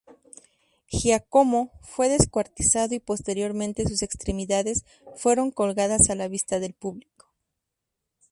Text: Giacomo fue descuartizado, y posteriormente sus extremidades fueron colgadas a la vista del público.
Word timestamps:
Giacomo 0.89 1.69
fue 1.83 2.09
descuartizado, 2.09 2.95
y 2.95 2.99
posteriormente 2.99 3.85
sus 3.87 4.01
extremidades 4.01 4.83
fueron 5.15 5.51
colgadas 5.51 6.09
a 6.09 6.15
la 6.15 6.27
vista 6.27 6.59
del 6.59 6.73
público. 6.73 7.27